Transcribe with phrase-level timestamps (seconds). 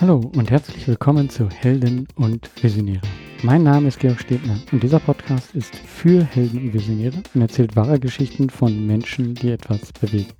[0.00, 3.02] Hallo und herzlich willkommen zu Helden und Visionäre.
[3.42, 7.76] Mein Name ist Georg Stebner und dieser Podcast ist für Helden und Visionäre und erzählt
[7.76, 10.32] wahre Geschichten von Menschen, die etwas bewegen.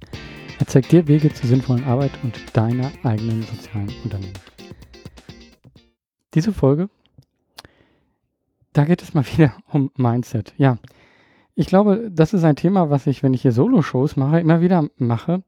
[0.59, 4.33] Er zeigt dir Wege zur sinnvollen Arbeit und deiner eigenen sozialen Unternehmen.
[6.33, 6.89] Diese Folge,
[8.73, 10.55] da geht es mal wieder um Mindset.
[10.57, 10.79] Ja,
[11.55, 14.89] ich glaube, das ist ein Thema, was ich, wenn ich hier Solo-Shows mache, immer wieder
[14.97, 15.43] mache.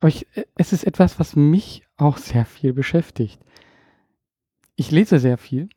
[0.00, 3.40] Aber ich, es ist etwas, was mich auch sehr viel beschäftigt.
[4.76, 5.68] Ich lese sehr viel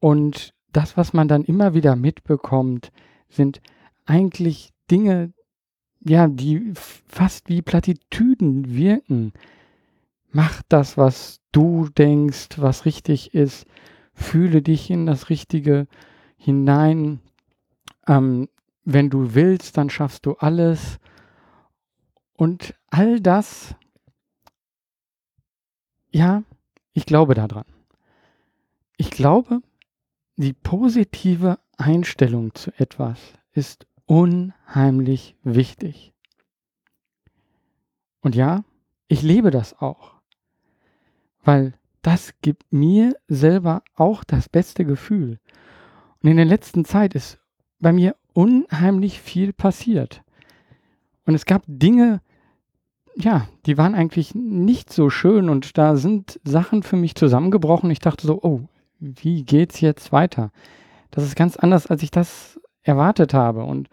[0.00, 2.92] und das, was man dann immer wieder mitbekommt,
[3.28, 3.60] sind
[4.04, 5.32] eigentlich Dinge,
[6.00, 9.32] ja, die fast wie Plattitüden wirken.
[10.30, 13.66] Mach das, was du denkst, was richtig ist.
[14.12, 15.88] Fühle dich in das Richtige
[16.36, 17.20] hinein.
[18.06, 18.48] Ähm,
[18.84, 20.98] wenn du willst, dann schaffst du alles.
[22.36, 23.74] Und all das
[26.16, 26.44] ja,
[26.94, 27.66] ich glaube daran.
[28.96, 29.60] Ich glaube,
[30.36, 33.20] die positive Einstellung zu etwas
[33.52, 36.14] ist unheimlich wichtig.
[38.20, 38.64] Und ja,
[39.08, 40.14] ich lebe das auch,
[41.44, 45.38] weil das gibt mir selber auch das beste Gefühl.
[46.22, 47.38] Und in der letzten Zeit ist
[47.78, 50.22] bei mir unheimlich viel passiert.
[51.26, 52.22] Und es gab Dinge,
[53.18, 57.90] ja, die waren eigentlich nicht so schön und da sind Sachen für mich zusammengebrochen.
[57.90, 58.60] Ich dachte so, oh,
[58.98, 60.52] wie geht's jetzt weiter?
[61.10, 63.64] Das ist ganz anders, als ich das erwartet habe.
[63.64, 63.88] Und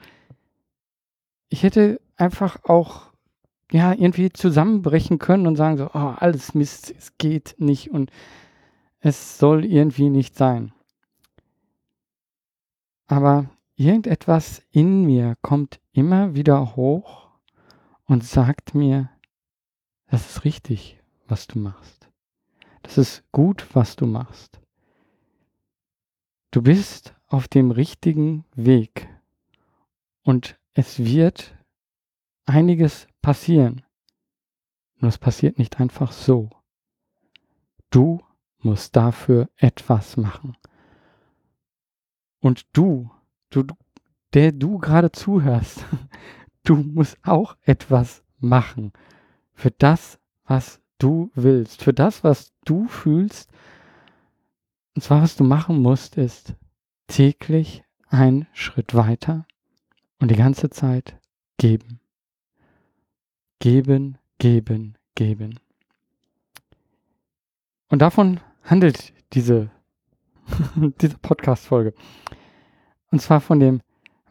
[1.48, 3.14] ich hätte einfach auch
[3.72, 8.12] ja irgendwie zusammenbrechen können und sagen so, oh, alles Mist, es geht nicht und
[9.00, 10.74] es soll irgendwie nicht sein.
[13.08, 17.23] Aber irgendetwas in mir kommt immer wieder hoch
[18.06, 19.10] und sagt mir,
[20.08, 22.10] das ist richtig, was du machst.
[22.82, 24.60] Das ist gut, was du machst.
[26.52, 29.10] Du bist auf dem richtigen Weg
[30.24, 31.56] und es wird
[32.46, 33.84] einiges passieren.
[34.98, 36.50] Nur es passiert nicht einfach so.
[37.90, 38.22] Du
[38.60, 40.56] musst dafür etwas machen.
[42.40, 43.10] Und du,
[43.50, 43.64] du,
[44.34, 45.86] der du gerade zuhörst,
[46.64, 48.94] du musst auch etwas machen
[49.54, 53.50] für das, was du willst, für das, was du fühlst.
[54.96, 56.56] Und zwar, was du machen musst, ist
[57.08, 59.46] täglich einen Schritt weiter
[60.20, 61.20] und die ganze Zeit
[61.58, 62.00] geben.
[63.60, 65.60] Geben, geben, geben.
[67.90, 69.70] Und davon handelt diese,
[71.02, 71.94] diese Podcast-Folge.
[73.12, 73.82] Und zwar von dem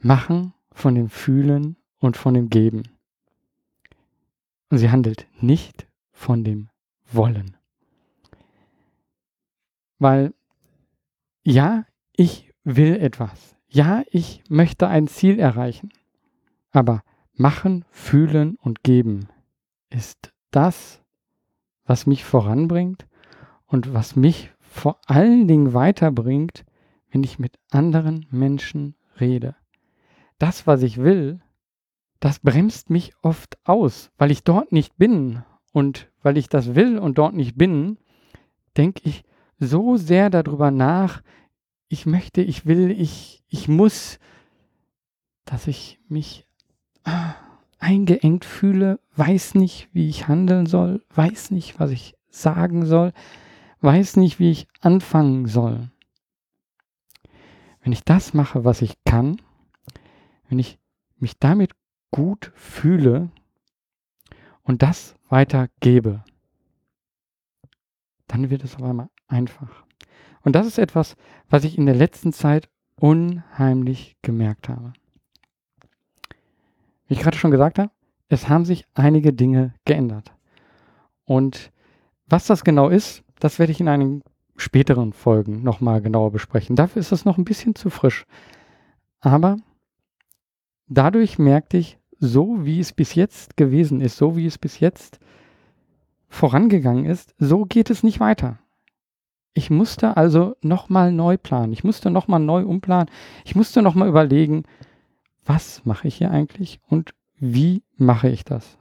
[0.00, 2.82] Machen, von dem Fühlen und von dem Geben.
[4.70, 6.68] Und sie handelt nicht von dem
[7.10, 7.56] Wollen.
[9.98, 10.34] Weil,
[11.44, 13.56] ja, ich will etwas.
[13.68, 15.90] Ja, ich möchte ein Ziel erreichen.
[16.72, 17.02] Aber
[17.34, 19.28] machen, fühlen und geben
[19.90, 21.02] ist das,
[21.84, 23.06] was mich voranbringt
[23.66, 26.64] und was mich vor allen Dingen weiterbringt,
[27.10, 29.54] wenn ich mit anderen Menschen rede.
[30.38, 31.41] Das, was ich will,
[32.22, 36.96] das bremst mich oft aus, weil ich dort nicht bin und weil ich das will
[36.96, 37.98] und dort nicht bin,
[38.76, 39.24] denke ich
[39.58, 41.20] so sehr darüber nach,
[41.88, 44.20] ich möchte, ich will, ich, ich muss,
[45.44, 46.46] dass ich mich
[47.02, 47.34] ah,
[47.80, 53.12] eingeengt fühle, weiß nicht, wie ich handeln soll, weiß nicht, was ich sagen soll,
[53.80, 55.90] weiß nicht, wie ich anfangen soll.
[57.82, 59.42] Wenn ich das mache, was ich kann,
[60.48, 60.78] wenn ich
[61.18, 61.72] mich damit
[62.12, 63.30] gut fühle
[64.62, 66.22] und das weitergebe,
[68.28, 69.84] dann wird es auf einmal einfach.
[70.42, 71.16] Und das ist etwas,
[71.48, 74.92] was ich in der letzten Zeit unheimlich gemerkt habe.
[77.06, 77.90] Wie ich gerade schon gesagt habe,
[78.28, 80.32] es haben sich einige Dinge geändert.
[81.24, 81.72] Und
[82.26, 84.22] was das genau ist, das werde ich in einigen
[84.56, 86.76] späteren Folgen nochmal genauer besprechen.
[86.76, 88.24] Dafür ist es noch ein bisschen zu frisch.
[89.20, 89.56] Aber
[90.86, 95.18] dadurch merkte ich, so wie es bis jetzt gewesen ist, so wie es bis jetzt
[96.28, 98.60] vorangegangen ist, so geht es nicht weiter.
[99.54, 101.72] Ich musste also nochmal neu planen.
[101.72, 103.10] Ich musste nochmal neu umplanen.
[103.44, 104.62] Ich musste nochmal überlegen,
[105.44, 108.78] was mache ich hier eigentlich und wie mache ich das?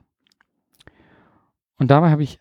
[1.79, 2.39] Und dabei habe ich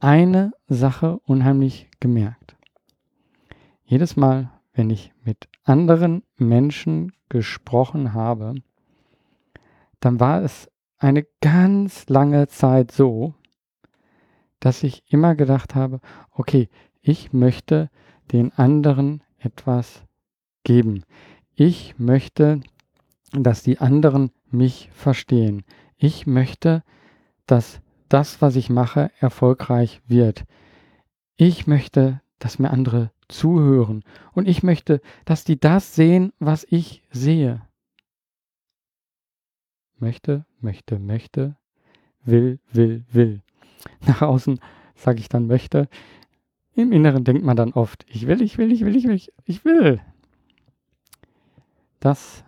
[0.00, 2.56] eine Sache unheimlich gemerkt.
[3.84, 8.56] Jedes Mal, wenn ich mit anderen Menschen gesprochen habe,
[10.00, 13.34] dann war es eine ganz lange Zeit so,
[14.58, 16.00] dass ich immer gedacht habe,
[16.30, 16.68] okay,
[17.00, 17.90] ich möchte
[18.32, 20.02] den anderen etwas
[20.64, 21.04] geben.
[21.54, 22.60] Ich möchte,
[23.32, 25.64] dass die anderen mich verstehen.
[25.96, 26.82] Ich möchte,
[27.46, 30.44] dass das, was ich mache, erfolgreich wird.
[31.36, 34.02] Ich möchte, dass mir andere zuhören.
[34.32, 37.62] Und ich möchte, dass die das sehen, was ich sehe.
[40.00, 41.56] Möchte, möchte, möchte,
[42.24, 43.42] will, will, will.
[44.06, 44.60] Nach außen
[44.94, 45.88] sage ich dann möchte.
[46.74, 49.64] Im Inneren denkt man dann oft, ich will, ich will, ich will, ich will, ich
[49.64, 50.00] will.
[51.98, 52.44] Das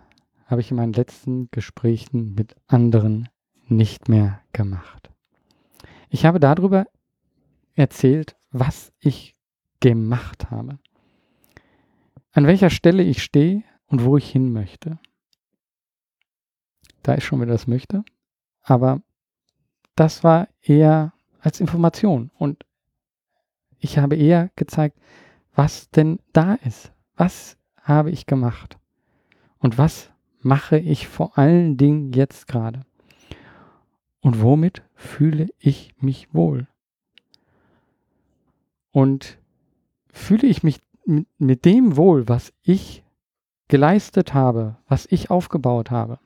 [0.47, 3.29] habe ich in meinen letzten Gesprächen mit anderen
[3.67, 5.09] nicht mehr gemacht.
[6.09, 6.87] Ich habe darüber
[7.75, 9.35] erzählt, was ich
[9.79, 10.79] gemacht habe.
[12.31, 14.99] An welcher Stelle ich stehe und wo ich hin möchte.
[17.03, 18.03] Da ist schon wieder das möchte.
[18.61, 19.01] Aber
[19.95, 22.65] das war eher als Information und
[23.79, 24.97] ich habe eher gezeigt,
[25.53, 26.91] was denn da ist.
[27.15, 28.77] Was habe ich gemacht?
[29.59, 30.09] Und was
[30.39, 32.85] mache ich vor allen Dingen jetzt gerade?
[34.21, 36.67] Und womit fühle ich mich wohl?
[38.91, 39.37] Und
[40.11, 40.79] fühle ich mich
[41.37, 43.03] mit dem wohl, was ich
[43.67, 46.19] geleistet habe, was ich aufgebaut habe?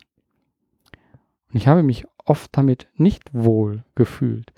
[1.50, 4.54] Und ich habe mich oft damit nicht wohl gefühlt.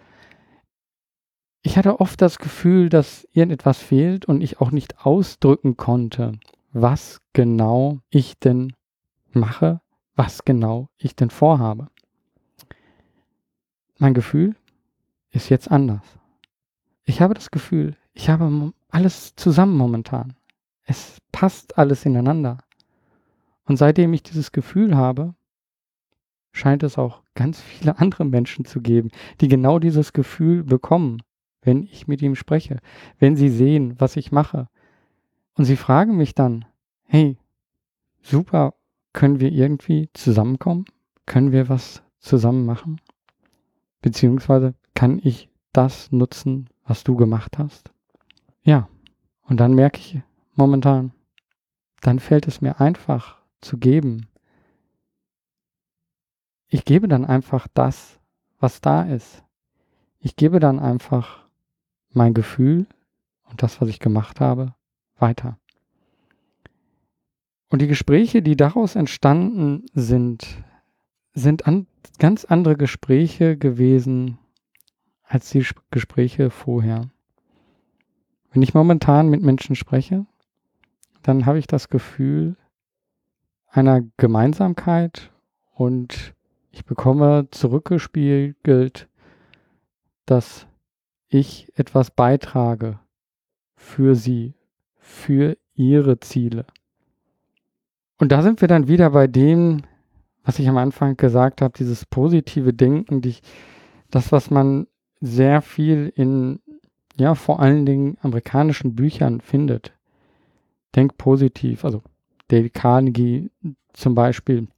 [1.61, 6.39] Ich hatte oft das Gefühl, dass irgendetwas fehlt und ich auch nicht ausdrücken konnte,
[6.71, 8.73] was genau ich denn
[9.31, 9.81] mache,
[10.15, 11.89] was genau ich denn vorhabe.
[13.97, 14.55] Mein Gefühl
[15.31, 16.01] ist jetzt anders.
[17.03, 20.35] Ich habe das Gefühl, ich habe alles zusammen momentan.
[20.83, 22.59] Es passt alles ineinander.
[23.65, 25.35] Und seitdem ich dieses Gefühl habe,
[26.51, 29.09] scheint es auch ganz viele andere Menschen zu geben,
[29.41, 31.21] die genau dieses Gefühl bekommen,
[31.61, 32.79] wenn ich mit ihm spreche,
[33.19, 34.67] wenn sie sehen, was ich mache.
[35.53, 36.65] Und sie fragen mich dann,
[37.03, 37.37] hey,
[38.21, 38.75] super,
[39.13, 40.85] können wir irgendwie zusammenkommen?
[41.25, 43.01] Können wir was zusammen machen?
[44.01, 47.91] Beziehungsweise kann ich das nutzen, was du gemacht hast?
[48.63, 48.87] Ja,
[49.41, 50.21] und dann merke ich
[50.55, 51.11] momentan,
[52.01, 54.27] dann fällt es mir einfach zu geben.
[56.69, 58.19] Ich gebe dann einfach das,
[58.59, 59.43] was da ist.
[60.19, 61.47] Ich gebe dann einfach
[62.11, 62.85] mein Gefühl
[63.49, 64.75] und das, was ich gemacht habe,
[65.17, 65.57] weiter.
[67.69, 70.63] Und die Gespräche, die daraus entstanden sind,
[71.33, 71.87] sind an,
[72.19, 74.37] ganz andere Gespräche gewesen
[75.23, 77.09] als die Gespräche vorher.
[78.51, 80.25] Wenn ich momentan mit Menschen spreche,
[81.21, 82.57] dann habe ich das Gefühl
[83.67, 85.31] einer Gemeinsamkeit
[85.71, 86.33] und
[86.79, 89.09] ich bekomme zurückgespiegelt,
[90.25, 90.65] dass
[91.27, 92.99] ich etwas beitrage
[93.75, 94.53] für sie,
[94.97, 96.65] für ihre Ziele.
[98.17, 99.81] Und da sind wir dann wieder bei dem,
[100.43, 103.35] was ich am Anfang gesagt habe, dieses positive Denken, die,
[104.09, 104.87] das, was man
[105.19, 106.61] sehr viel in,
[107.17, 109.93] ja, vor allen Dingen amerikanischen Büchern findet.
[110.95, 112.03] Denk positiv, also
[112.47, 113.51] Dale Carnegie
[113.91, 114.69] zum Beispiel.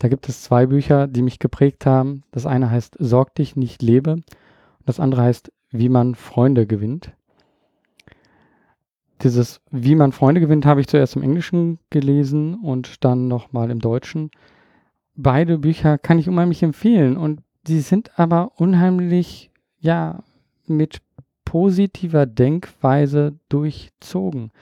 [0.00, 2.24] Da gibt es zwei Bücher, die mich geprägt haben.
[2.32, 4.24] Das eine heißt Sorg dich nicht lebe und
[4.86, 7.12] das andere heißt Wie man Freunde gewinnt
[9.22, 13.80] dieses Wie man Freunde gewinnt, habe ich zuerst im Englischen gelesen und dann nochmal im
[13.80, 14.30] Deutschen.
[15.14, 20.22] Beide Bücher kann ich unheimlich empfehlen und sie sind aber unheimlich, ja,
[20.66, 21.00] mit
[21.44, 24.52] positiver Denkweise durchzogen.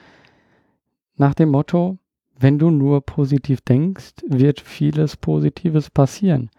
[1.15, 1.97] Nach dem Motto,
[2.39, 6.49] wenn du nur positiv denkst, wird vieles Positives passieren.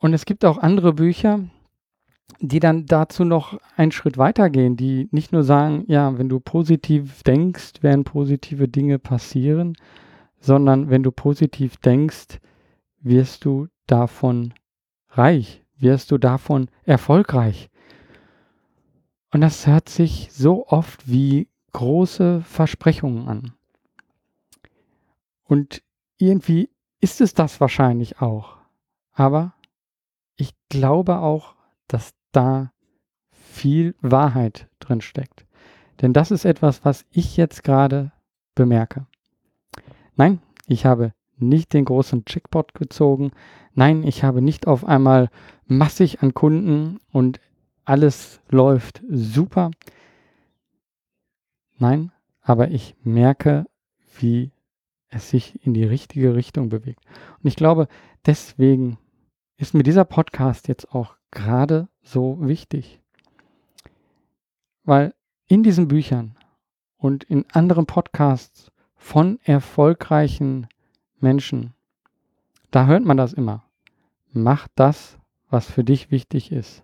[0.00, 1.44] Und es gibt auch andere Bücher,
[2.40, 7.22] die dann dazu noch einen Schritt weitergehen, die nicht nur sagen, ja, wenn du positiv
[7.22, 9.76] denkst, werden positive Dinge passieren,
[10.40, 12.40] sondern wenn du positiv denkst,
[13.00, 14.54] wirst du davon
[15.10, 17.70] reich, wirst du davon erfolgreich.
[19.32, 23.52] Und das hört sich so oft wie große Versprechungen an.
[25.44, 25.82] Und
[26.16, 28.56] irgendwie ist es das wahrscheinlich auch.
[29.12, 29.52] Aber
[30.36, 31.54] ich glaube auch,
[31.86, 32.72] dass da
[33.30, 35.44] viel Wahrheit drin steckt.
[36.00, 38.12] Denn das ist etwas, was ich jetzt gerade
[38.54, 39.06] bemerke.
[40.16, 43.32] Nein, ich habe nicht den großen Checkpot gezogen.
[43.74, 45.28] Nein, ich habe nicht auf einmal
[45.66, 47.40] massig an Kunden und
[47.84, 49.70] alles läuft super.
[51.78, 53.66] Nein, aber ich merke,
[54.18, 54.52] wie
[55.08, 57.00] es sich in die richtige Richtung bewegt.
[57.42, 57.88] Und ich glaube,
[58.26, 58.98] deswegen
[59.56, 63.00] ist mir dieser Podcast jetzt auch gerade so wichtig.
[64.84, 65.14] Weil
[65.46, 66.36] in diesen Büchern
[66.96, 70.68] und in anderen Podcasts von erfolgreichen
[71.18, 71.74] Menschen,
[72.70, 73.64] da hört man das immer.
[74.32, 76.82] Mach das, was für dich wichtig ist.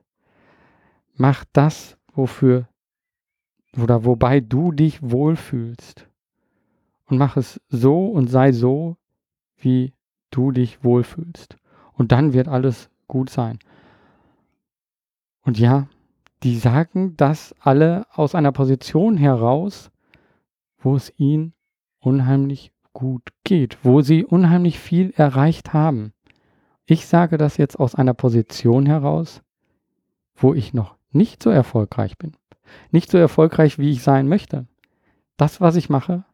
[1.14, 2.68] Mach das, wofür
[3.76, 6.08] oder wobei du dich wohlfühlst.
[7.06, 8.96] Und mach es so und sei so,
[9.56, 9.92] wie
[10.30, 11.56] du dich wohlfühlst.
[11.92, 13.58] Und dann wird alles gut sein.
[15.42, 15.88] Und ja,
[16.42, 19.90] die sagen das alle aus einer Position heraus,
[20.78, 21.52] wo es ihnen
[21.98, 26.12] unheimlich gut geht, wo sie unheimlich viel erreicht haben.
[26.86, 29.42] Ich sage das jetzt aus einer Position heraus,
[30.34, 32.32] wo ich noch nicht so erfolgreich bin.
[32.90, 34.66] Nicht so erfolgreich, wie ich sein möchte.
[35.36, 36.24] Das, was ich mache,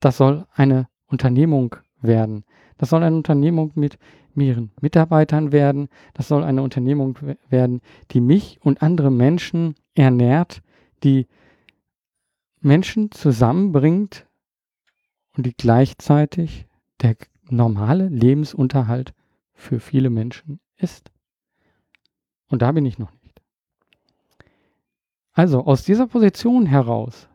[0.00, 2.44] das soll eine Unternehmung werden.
[2.76, 3.98] Das soll eine Unternehmung mit
[4.34, 5.88] mehreren Mitarbeitern werden.
[6.14, 7.80] Das soll eine Unternehmung werden,
[8.12, 10.62] die mich und andere Menschen ernährt,
[11.02, 11.26] die
[12.60, 14.26] Menschen zusammenbringt
[15.36, 16.66] und die gleichzeitig
[17.02, 17.16] der
[17.48, 19.14] normale Lebensunterhalt
[19.54, 21.10] für viele Menschen ist.
[22.48, 23.17] Und da bin ich noch nicht.
[25.38, 27.28] Also aus dieser Position heraus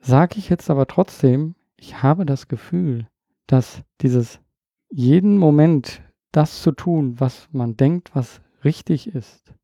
[0.00, 3.06] sage ich jetzt aber trotzdem, ich habe das Gefühl,
[3.46, 4.40] dass dieses
[4.90, 9.54] jeden Moment das zu tun, was man denkt, was richtig ist,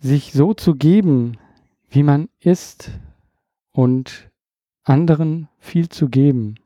[0.00, 1.38] sich so zu geben,
[1.88, 2.90] wie man ist
[3.70, 4.28] und
[4.82, 6.56] anderen viel zu geben,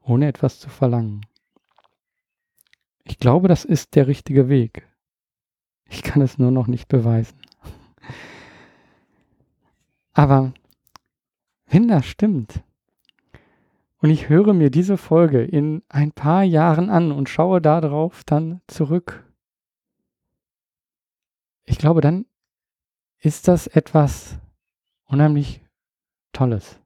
[0.00, 1.26] ohne etwas zu verlangen.
[3.02, 4.88] Ich glaube, das ist der richtige Weg.
[5.88, 7.36] Ich kann es nur noch nicht beweisen.
[10.14, 10.54] Aber
[11.66, 12.62] wenn das stimmt,
[14.04, 18.60] und ich höre mir diese Folge in ein paar Jahren an und schaue darauf dann
[18.66, 19.24] zurück.
[21.64, 22.26] Ich glaube, dann
[23.18, 24.36] ist das etwas
[25.06, 25.62] unheimlich
[26.34, 26.78] Tolles.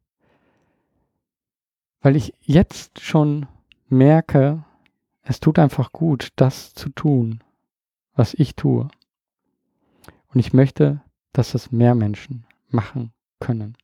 [2.01, 3.49] Weil ich jetzt schon
[3.89, 4.65] merke,
[5.23, 7.43] es tut einfach gut, das zu tun,
[8.15, 8.87] was ich tue.
[10.29, 13.76] Und ich möchte, dass es mehr Menschen machen können.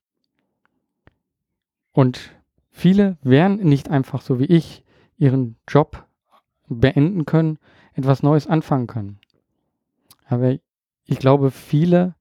[1.92, 2.34] Und
[2.76, 4.84] Viele werden nicht einfach so wie ich
[5.16, 6.08] ihren Job
[6.66, 7.58] beenden können,
[7.94, 9.20] etwas Neues anfangen können.
[10.26, 10.58] Aber
[11.04, 12.16] ich glaube, viele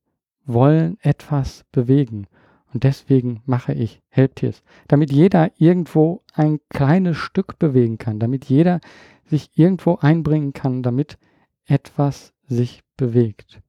[0.45, 2.27] wollen etwas bewegen.
[2.71, 8.79] Und deswegen mache ich Helptiers, damit jeder irgendwo ein kleines Stück bewegen kann, damit jeder
[9.25, 11.17] sich irgendwo einbringen kann, damit
[11.65, 13.59] etwas sich bewegt.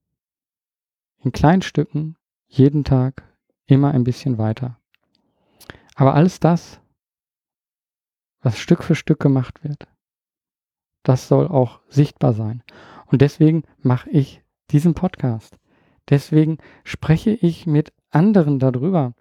[1.22, 2.16] In kleinen Stücken,
[2.46, 3.24] jeden Tag,
[3.66, 4.78] immer ein bisschen weiter.
[5.94, 6.80] Aber alles das,
[8.40, 9.88] was Stück für Stück gemacht wird,
[11.02, 12.62] das soll auch sichtbar sein.
[13.06, 15.58] Und deswegen mache ich diesen Podcast.
[16.08, 19.14] Deswegen spreche ich mit anderen darüber,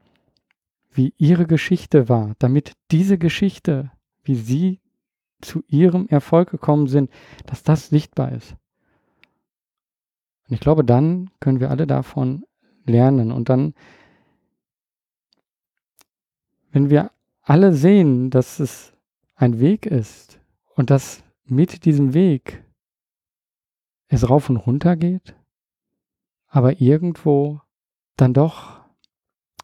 [0.92, 3.92] wie ihre Geschichte war, damit diese Geschichte,
[4.24, 4.80] wie sie
[5.42, 7.10] zu ihrem Erfolg gekommen sind,
[7.46, 8.56] dass das sichtbar ist.
[10.48, 12.46] Und ich glaube, dann können wir alle davon
[12.86, 13.32] lernen.
[13.32, 13.74] Und dann
[16.74, 17.12] wenn wir
[17.44, 18.94] alle sehen, dass es
[19.36, 20.40] ein Weg ist
[20.76, 22.64] und dass mit diesem Weg
[24.08, 25.36] es rauf und runter geht,
[26.48, 27.62] aber irgendwo
[28.18, 28.82] dann doch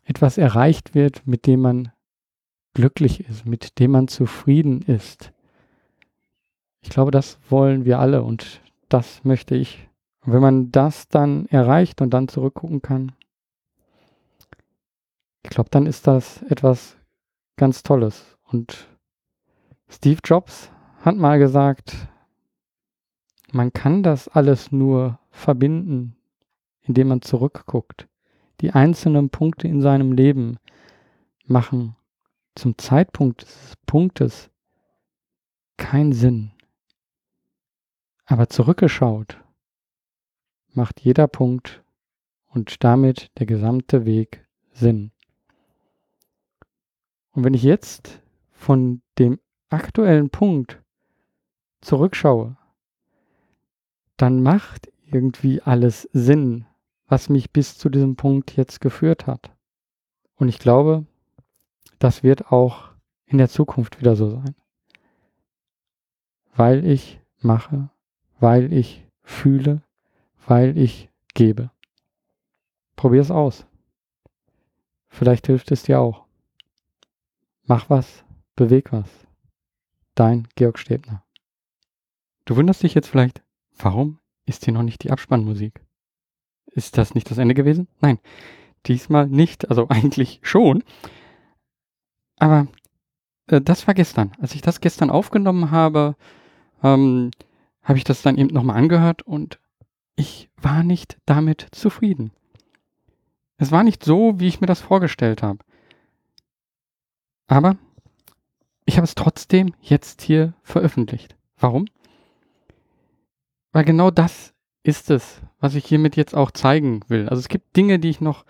[0.03, 1.91] etwas erreicht wird, mit dem man
[2.73, 5.33] glücklich ist, mit dem man zufrieden ist.
[6.81, 9.87] Ich glaube, das wollen wir alle und das möchte ich.
[10.21, 13.13] Und wenn man das dann erreicht und dann zurückgucken kann,
[15.43, 16.98] ich glaube, dann ist das etwas
[17.59, 18.37] ganz Tolles.
[18.43, 18.87] Und
[19.89, 21.95] Steve Jobs hat mal gesagt,
[23.51, 26.15] man kann das alles nur verbinden,
[26.81, 28.07] indem man zurückguckt.
[28.61, 30.57] Die einzelnen Punkte in seinem Leben
[31.45, 31.95] machen
[32.55, 34.49] zum Zeitpunkt des Punktes
[35.77, 36.51] keinen Sinn.
[38.25, 39.37] Aber zurückgeschaut
[40.73, 41.83] macht jeder Punkt
[42.47, 45.11] und damit der gesamte Weg Sinn.
[47.31, 48.21] Und wenn ich jetzt
[48.51, 50.81] von dem aktuellen Punkt
[51.81, 52.57] zurückschaue,
[54.17, 56.65] dann macht irgendwie alles Sinn,
[57.07, 59.51] was mich bis zu diesem Punkt jetzt geführt hat.
[60.35, 61.05] Und ich glaube,
[61.99, 62.89] das wird auch
[63.25, 64.55] in der Zukunft wieder so sein.
[66.55, 67.89] Weil ich mache,
[68.39, 69.81] weil ich fühle,
[70.47, 71.71] weil ich gebe.
[72.95, 73.65] Probier es aus.
[75.07, 76.25] Vielleicht hilft es dir auch.
[77.69, 78.23] Mach was,
[78.55, 79.07] beweg was.
[80.15, 81.23] Dein Georg Stebner.
[82.45, 83.43] Du wunderst dich jetzt vielleicht,
[83.77, 85.85] warum ist hier noch nicht die Abspannmusik.
[86.65, 87.87] Ist das nicht das Ende gewesen?
[88.01, 88.17] Nein,
[88.87, 89.69] diesmal nicht.
[89.69, 90.83] Also eigentlich schon.
[92.39, 92.65] Aber
[93.45, 94.31] äh, das war gestern.
[94.39, 96.15] Als ich das gestern aufgenommen habe,
[96.81, 97.29] ähm,
[97.83, 99.59] habe ich das dann eben nochmal angehört und
[100.15, 102.31] ich war nicht damit zufrieden.
[103.57, 105.59] Es war nicht so, wie ich mir das vorgestellt habe.
[107.49, 107.77] Aber
[108.85, 111.35] ich habe es trotzdem jetzt hier veröffentlicht.
[111.57, 111.85] Warum?
[113.71, 114.53] Weil genau das
[114.83, 117.27] ist es, was ich hiermit jetzt auch zeigen will.
[117.27, 118.45] Also es gibt Dinge, die ich noch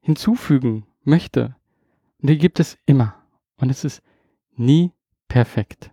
[0.00, 1.56] hinzufügen möchte.
[2.22, 3.16] Und die gibt es immer.
[3.56, 4.02] Und es ist
[4.54, 4.92] nie
[5.26, 5.90] perfekt.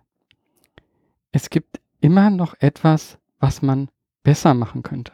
[1.32, 3.88] Es gibt immer noch etwas, was man
[4.22, 5.12] besser machen könnte.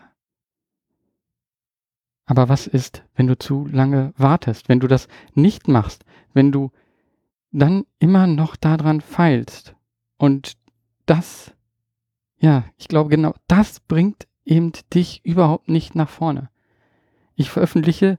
[2.26, 6.72] Aber was ist, wenn du zu lange wartest, wenn du das nicht machst, wenn du
[7.50, 9.74] dann immer noch daran feilst?
[10.16, 10.54] Und
[11.06, 11.52] das,
[12.38, 16.50] ja, ich glaube genau, das bringt eben dich überhaupt nicht nach vorne.
[17.34, 18.18] Ich veröffentliche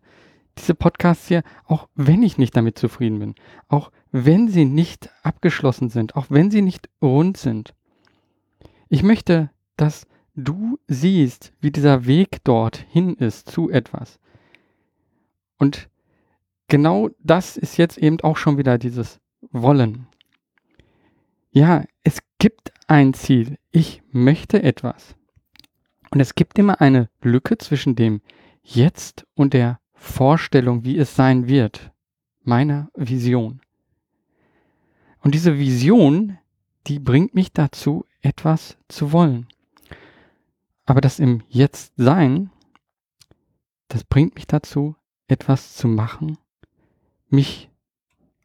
[0.58, 3.36] diese Podcasts hier, auch wenn ich nicht damit zufrieden bin,
[3.68, 7.74] auch wenn sie nicht abgeschlossen sind, auch wenn sie nicht rund sind.
[8.90, 14.20] Ich möchte, dass du siehst, wie dieser Weg dorthin ist zu etwas.
[15.58, 15.90] Und
[16.70, 19.20] genau das ist jetzt eben auch schon wieder dieses
[19.52, 20.08] Wollen.
[21.52, 23.58] Ja, es gibt ein Ziel.
[23.72, 25.16] Ich möchte etwas.
[26.12, 28.22] Und es gibt immer eine Lücke zwischen dem
[28.64, 31.92] Jetzt und der Vorstellung, wie es sein wird.
[32.44, 33.62] Meiner Vision.
[35.22, 36.38] Und diese Vision,
[36.88, 39.48] die bringt mich dazu, etwas zu wollen.
[40.86, 42.50] Aber das im Jetzt sein,
[43.90, 44.96] das bringt mich dazu,
[45.28, 46.38] etwas zu machen,
[47.30, 47.70] mich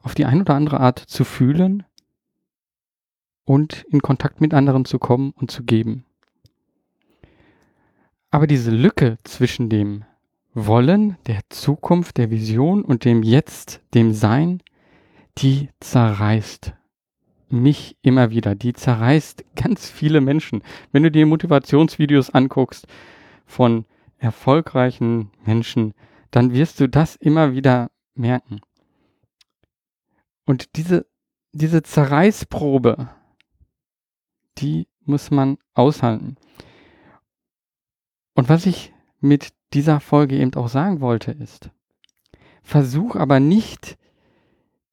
[0.02, 1.84] auf die eine oder andere Art zu fühlen
[3.44, 6.04] und in Kontakt mit anderen zu kommen und zu geben.
[8.30, 10.04] Aber diese Lücke zwischen dem
[10.54, 14.62] Wollen, der Zukunft, der Vision und dem Jetzt, dem Sein,
[15.38, 16.74] die zerreißt
[17.48, 18.54] mich immer wieder.
[18.54, 20.62] Die zerreißt ganz viele Menschen.
[20.92, 22.86] Wenn du dir Motivationsvideos anguckst
[23.46, 23.84] von
[24.18, 25.94] erfolgreichen Menschen,
[26.30, 28.60] dann wirst du das immer wieder merken.
[30.44, 31.06] Und diese,
[31.52, 33.08] diese Zerreißprobe,
[34.58, 36.36] die muss man aushalten.
[38.34, 41.70] Und was ich mit dieser Folge eben auch sagen wollte, ist,
[42.62, 43.98] versuch aber nicht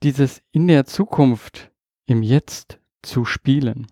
[0.04, 1.72] dieses in der Zukunft
[2.06, 3.88] im Jetzt zu spielen.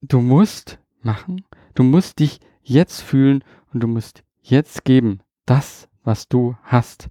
[0.00, 1.44] Du musst machen,
[1.74, 7.08] du musst dich jetzt fühlen und du musst jetzt geben, das, was du hast,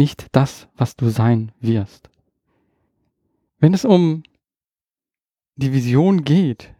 [0.00, 2.08] nicht das, was du sein wirst.
[3.58, 4.22] Wenn es um
[5.56, 6.74] die Vision geht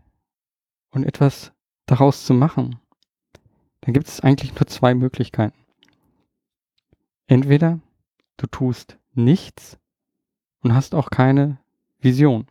[0.90, 1.52] und etwas
[1.84, 2.80] daraus zu machen,
[3.82, 5.58] dann gibt es eigentlich nur zwei Möglichkeiten.
[7.26, 7.80] Entweder
[8.38, 9.78] du tust nichts
[10.62, 11.58] und hast auch keine
[12.00, 12.46] Vision.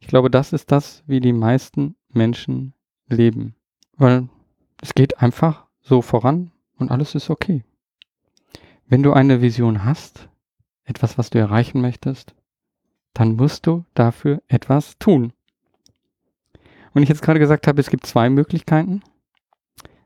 [0.00, 2.74] Ich glaube, das ist das, wie die meisten Menschen
[3.08, 3.54] leben.
[3.96, 4.28] Weil
[4.82, 7.64] es geht einfach so voran und alles ist okay.
[8.92, 10.28] Wenn du eine Vision hast,
[10.84, 12.34] etwas, was du erreichen möchtest,
[13.14, 15.32] dann musst du dafür etwas tun.
[16.92, 19.02] Und ich jetzt gerade gesagt habe, es gibt zwei Möglichkeiten.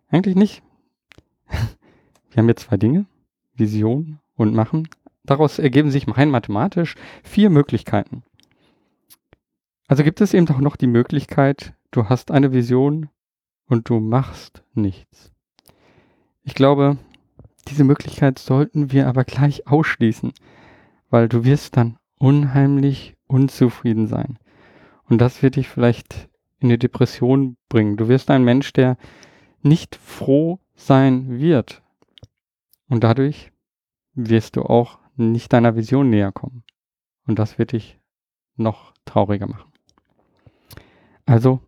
[0.09, 0.63] Eigentlich nicht.
[1.49, 3.07] Wir haben jetzt zwei Dinge,
[3.57, 4.89] Vision und Machen.
[5.25, 6.95] Daraus ergeben sich rein mathematisch
[7.25, 8.23] vier Möglichkeiten.
[9.89, 13.09] Also gibt es eben auch noch die Möglichkeit, du hast eine Vision
[13.67, 15.33] und du machst nichts.
[16.45, 16.99] Ich glaube,
[17.69, 20.33] diese Möglichkeit sollten wir aber gleich ausschließen,
[21.11, 24.39] weil du wirst dann unheimlich unzufrieden sein.
[25.05, 27.97] Und das wird dich vielleicht in eine Depression bringen.
[27.97, 28.97] Du wirst ein Mensch, der
[29.63, 31.83] nicht froh sein wird.
[32.89, 33.53] Und dadurch
[34.15, 36.65] wirst du auch nicht deiner Vision näher kommen.
[37.27, 37.99] Und das wird dich
[38.57, 39.73] noch trauriger machen.
[41.25, 41.61] Also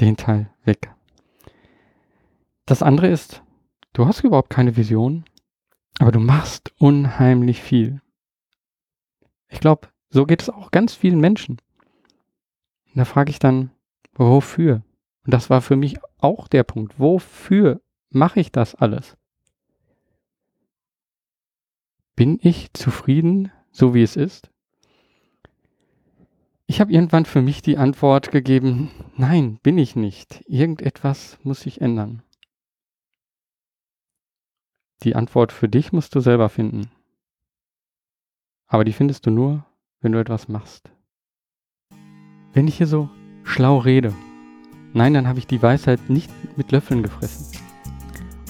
[0.00, 0.90] den Teil weg.
[2.66, 3.42] Das andere ist,
[3.92, 5.24] du hast überhaupt keine Vision,
[5.98, 8.00] aber du machst unheimlich viel.
[9.48, 11.58] Ich glaube, so geht es auch ganz vielen Menschen.
[12.86, 13.70] Und da frage ich dann,
[14.14, 14.82] wofür?
[15.24, 16.98] Und das war für mich auch der Punkt.
[16.98, 17.80] Wofür
[18.10, 19.16] mache ich das alles?
[22.16, 24.50] Bin ich zufrieden, so wie es ist?
[26.66, 30.42] Ich habe irgendwann für mich die Antwort gegeben, nein, bin ich nicht.
[30.46, 32.22] Irgendetwas muss sich ändern.
[35.04, 36.90] Die Antwort für dich musst du selber finden.
[38.66, 39.64] Aber die findest du nur,
[40.00, 40.90] wenn du etwas machst.
[42.52, 43.08] Wenn ich hier so
[43.44, 44.14] schlau rede,
[44.96, 47.48] Nein, dann habe ich die Weisheit nicht mit Löffeln gefressen.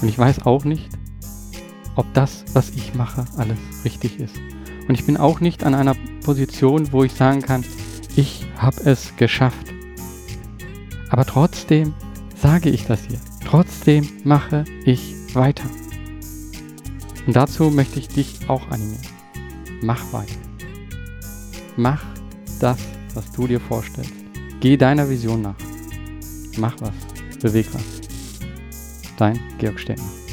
[0.03, 0.91] Und ich weiß auch nicht,
[1.97, 4.37] ob das, was ich mache, alles richtig ist.
[4.87, 7.65] Und ich bin auch nicht an einer Position, wo ich sagen kann,
[8.15, 9.73] ich habe es geschafft.
[11.09, 11.95] Aber trotzdem
[12.37, 13.21] sage ich das hier.
[13.47, 15.65] Trotzdem mache ich weiter.
[17.27, 19.07] Und dazu möchte ich dich auch animieren.
[19.83, 20.35] Mach weiter.
[21.77, 22.03] Mach
[22.61, 22.79] das,
[23.15, 24.13] was du dir vorstellst.
[24.61, 25.57] Geh deiner Vision nach.
[26.59, 26.93] Mach was.
[27.41, 27.83] Beweg was.
[29.17, 30.24] Dein Georg Stettner.